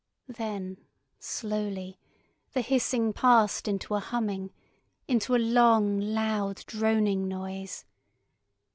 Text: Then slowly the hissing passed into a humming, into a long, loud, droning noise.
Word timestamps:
Then 0.33 0.77
slowly 1.19 1.99
the 2.53 2.61
hissing 2.61 3.13
passed 3.13 3.67
into 3.67 3.93
a 3.93 3.99
humming, 3.99 4.51
into 5.07 5.35
a 5.35 5.37
long, 5.37 5.99
loud, 5.99 6.65
droning 6.65 7.27
noise. 7.27 7.85